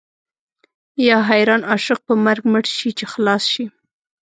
[1.07, 3.65] یا حیران عاشق په مرګ مړ شي چې خلاص شي.